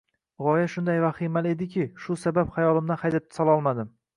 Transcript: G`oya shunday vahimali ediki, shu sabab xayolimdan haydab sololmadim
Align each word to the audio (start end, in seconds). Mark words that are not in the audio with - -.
G`oya 0.43 0.63
shunday 0.75 1.01
vahimali 1.03 1.51
ediki, 1.57 1.85
shu 2.05 2.17
sabab 2.25 2.53
xayolimdan 2.57 3.03
haydab 3.05 3.31
sololmadim 3.39 3.97